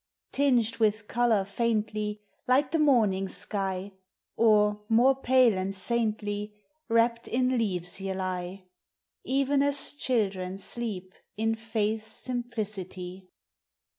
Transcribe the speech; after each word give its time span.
Tinged 0.31 0.77
with 0.77 1.07
color 1.07 1.45
faintly, 1.45 2.21
Like 2.47 2.71
the 2.71 2.79
morning 2.79 3.29
sky, 3.29 3.91
Or, 4.35 4.81
more 4.89 5.13
pale 5.15 5.55
and 5.59 5.75
saintly, 5.75 6.55
Wrapped 6.89 7.27
in 7.27 7.55
leaves 7.55 8.01
ye 8.01 8.11
lie— 8.11 8.63
Even 9.25 9.61
as 9.61 9.93
children 9.93 10.57
sleep 10.57 11.13
in 11.37 11.53
faith's 11.53 12.07
simplicity. 12.11 13.29